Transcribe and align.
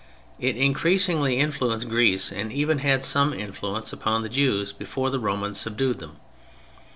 It 0.39 0.55
increasingly 0.57 1.37
influenced 1.37 1.87
Greece 1.87 2.31
and 2.31 2.51
even 2.51 2.79
had 2.79 3.05
some 3.05 3.35
influence 3.35 3.93
upon 3.93 4.23
the 4.23 4.29
Jews 4.29 4.73
before 4.73 5.11
the 5.11 5.19
Romans 5.19 5.59
subdued 5.59 5.99
them. 5.99 6.17